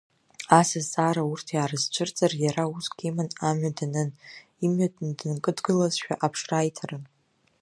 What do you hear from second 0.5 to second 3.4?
Ас азҵаара урҭ иаарызцәырҵыр иара уск иман